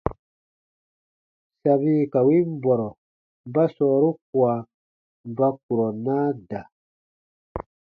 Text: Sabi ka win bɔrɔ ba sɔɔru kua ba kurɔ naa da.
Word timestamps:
Sabi 1.61 1.93
ka 2.11 2.19
win 2.27 2.49
bɔrɔ 2.63 2.87
ba 3.53 3.63
sɔɔru 3.75 4.09
kua 4.29 4.53
ba 5.37 5.47
kurɔ 5.63 5.87
naa 6.05 6.27
da. 6.49 6.61